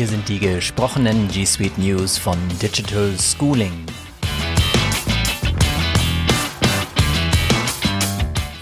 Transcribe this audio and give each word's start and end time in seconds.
sind 0.00 0.28
die 0.28 0.38
gesprochenen 0.38 1.28
G 1.28 1.44
Suite 1.44 1.76
News 1.76 2.16
von 2.16 2.38
Digital 2.60 3.14
Schooling. 3.20 3.84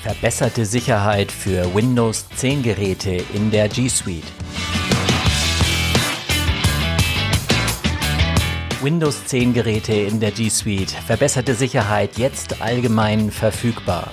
Verbesserte 0.03 0.67
Sicherheit 0.67 1.31
für 1.31 1.73
Windows 1.73 2.27
10 2.37 2.65
Geräte 2.65 3.23
in 3.33 3.51
der 3.53 3.69
G 3.69 3.89
Suite. 3.89 4.25
Windows 8.83 9.25
10 9.27 9.55
Geräte 9.55 9.95
in 9.95 10.19
der 10.19 10.33
G 10.33 10.49
Suite. 10.49 10.91
Verbesserte 10.91 11.55
Sicherheit 11.55 12.19
jetzt 12.19 12.61
allgemein 12.61 13.31
verfügbar. 13.31 14.11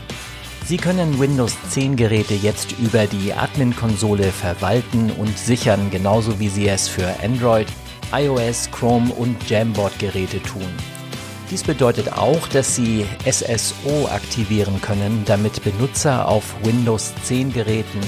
Sie 0.68 0.76
können 0.76 1.18
Windows 1.18 1.56
10 1.70 1.96
Geräte 1.96 2.34
jetzt 2.34 2.74
über 2.78 3.06
die 3.06 3.32
Admin-Konsole 3.32 4.34
verwalten 4.34 5.12
und 5.12 5.38
sichern, 5.38 5.90
genauso 5.92 6.42
wie 6.42 6.50
Sie 6.50 6.68
es 6.68 6.90
für 6.90 7.08
Android, 7.24 7.68
iOS, 8.12 8.70
Chrome 8.70 9.14
und 9.14 9.50
Jamboard-Geräte 9.50 10.44
tun. 10.44 10.68
Dies 11.50 11.64
bedeutet 11.64 12.12
auch, 12.12 12.50
dass 12.50 12.76
Sie 12.76 13.06
SSO 13.26 14.10
aktivieren 14.12 14.82
können, 14.82 15.24
damit 15.26 15.64
Benutzer 15.64 16.28
auf 16.28 16.54
Windows 16.64 17.14
10 17.24 17.54
Geräten 17.54 18.02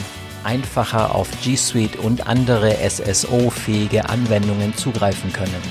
einfacher 0.44 1.16
auf 1.16 1.30
G 1.42 1.56
Suite 1.56 1.96
und 1.96 2.28
andere 2.28 2.76
SSO-fähige 2.76 4.10
Anwendungen 4.10 4.76
zugreifen 4.76 5.32
können. 5.32 5.64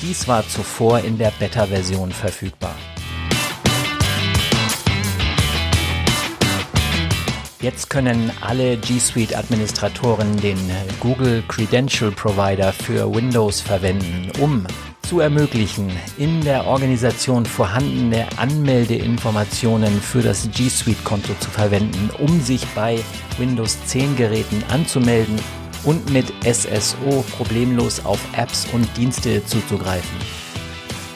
Dies 0.00 0.28
war 0.28 0.46
zuvor 0.46 1.00
in 1.00 1.18
der 1.18 1.32
Beta-Version 1.40 2.12
verfügbar. 2.12 2.76
Jetzt 7.62 7.90
können 7.90 8.32
alle 8.40 8.78
G 8.78 8.98
Suite 8.98 9.36
Administratoren 9.36 10.34
den 10.38 10.56
Google 10.98 11.42
Credential 11.46 12.10
Provider 12.10 12.72
für 12.72 13.14
Windows 13.14 13.60
verwenden, 13.60 14.32
um 14.40 14.66
zu 15.02 15.20
ermöglichen, 15.20 15.90
in 16.16 16.40
der 16.40 16.66
Organisation 16.66 17.44
vorhandene 17.44 18.26
Anmeldeinformationen 18.38 20.00
für 20.00 20.22
das 20.22 20.48
G 20.52 20.70
Suite 20.70 21.04
Konto 21.04 21.34
zu 21.38 21.50
verwenden, 21.50 22.08
um 22.18 22.40
sich 22.40 22.66
bei 22.74 22.98
Windows 23.36 23.76
10 23.84 24.16
Geräten 24.16 24.64
anzumelden 24.70 25.38
und 25.84 26.10
mit 26.10 26.32
SSO 26.42 27.22
problemlos 27.36 28.06
auf 28.06 28.20
Apps 28.34 28.66
und 28.72 28.88
Dienste 28.96 29.44
zuzugreifen 29.44 30.39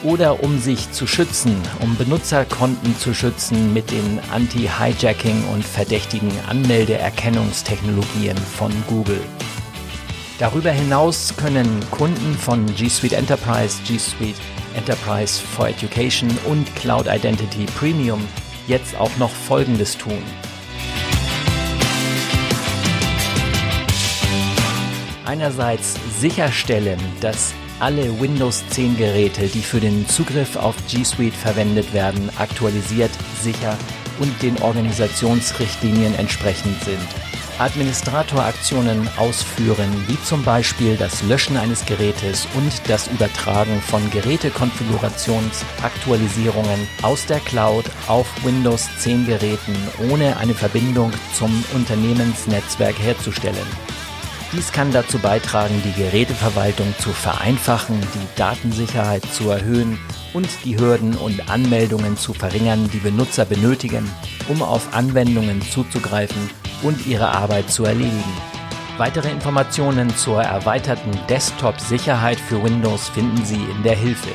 oder 0.05 0.43
um 0.43 0.59
sich 0.59 0.91
zu 0.91 1.07
schützen, 1.07 1.59
um 1.81 1.97
Benutzerkonten 1.97 2.97
zu 2.99 3.13
schützen 3.13 3.73
mit 3.73 3.89
den 3.89 4.19
Anti-Hijacking 4.31 5.43
und 5.51 5.65
verdächtigen 5.65 6.31
Anmeldeerkennungstechnologien 6.47 8.37
von 8.37 8.71
Google. 8.87 9.21
Darüber 10.37 10.71
hinaus 10.71 11.33
können 11.35 11.79
Kunden 11.89 12.35
von 12.37 12.65
G 12.75 12.87
Suite 12.87 13.13
Enterprise, 13.13 13.81
G 13.87 13.97
Suite 13.97 14.35
Enterprise 14.75 15.41
for 15.41 15.69
Education 15.69 16.29
und 16.45 16.73
Cloud 16.75 17.07
Identity 17.07 17.65
Premium 17.77 18.21
jetzt 18.67 18.95
auch 18.97 19.15
noch 19.17 19.31
Folgendes 19.31 19.97
tun. 19.97 20.21
Einerseits 25.25 25.95
sicherstellen, 26.19 26.99
dass 27.21 27.53
alle 27.79 28.19
Windows 28.19 28.63
10 28.69 28.97
Geräte, 28.97 29.47
die 29.47 29.61
für 29.61 29.79
den 29.79 30.07
Zugriff 30.07 30.55
auf 30.55 30.75
G 30.87 31.03
Suite 31.03 31.35
verwendet 31.35 31.93
werden, 31.93 32.31
aktualisiert, 32.37 33.11
sicher 33.41 33.77
und 34.19 34.41
den 34.41 34.57
Organisationsrichtlinien 34.61 36.15
entsprechend 36.15 36.81
sind. 36.83 36.97
Administratoraktionen 37.57 39.07
ausführen, 39.17 39.89
wie 40.07 40.21
zum 40.23 40.43
Beispiel 40.43 40.97
das 40.97 41.23
Löschen 41.23 41.55
eines 41.55 41.85
Gerätes 41.85 42.49
und 42.55 42.73
das 42.89 43.07
Übertragen 43.07 43.79
von 43.81 44.11
Gerätekonfigurationsaktualisierungen 44.11 46.85
aus 47.01 47.25
der 47.25 47.39
Cloud 47.39 47.85
auf 48.07 48.27
Windows 48.43 48.89
10 48.99 49.25
Geräten 49.25 49.77
ohne 50.11 50.35
eine 50.37 50.53
Verbindung 50.53 51.11
zum 51.33 51.63
Unternehmensnetzwerk 51.73 52.99
herzustellen. 52.99 53.94
Dies 54.55 54.71
kann 54.71 54.93
dazu 54.93 55.19
beitragen, 55.19 55.81
die 55.83 55.91
Geräteverwaltung 56.01 56.95
zu 56.97 57.09
vereinfachen, 57.09 57.99
die 57.99 58.37
Datensicherheit 58.37 59.25
zu 59.33 59.49
erhöhen 59.49 59.99
und 60.33 60.47
die 60.63 60.79
Hürden 60.79 61.13
und 61.15 61.49
Anmeldungen 61.49 62.15
zu 62.15 62.33
verringern, 62.33 62.89
die 62.93 62.99
Benutzer 62.99 63.43
benötigen, 63.43 64.09
um 64.47 64.61
auf 64.61 64.93
Anwendungen 64.93 65.61
zuzugreifen 65.61 66.49
und 66.83 67.05
ihre 67.05 67.27
Arbeit 67.27 67.69
zu 67.69 67.83
erledigen. 67.83 68.33
Weitere 68.97 69.29
Informationen 69.29 70.15
zur 70.15 70.41
erweiterten 70.41 71.11
Desktop-Sicherheit 71.27 72.39
für 72.39 72.63
Windows 72.63 73.09
finden 73.09 73.43
Sie 73.43 73.61
in 73.61 73.83
der 73.83 73.97
Hilfe. 73.97 74.29